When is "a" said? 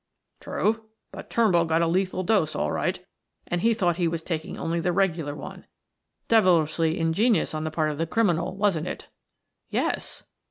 1.83-1.85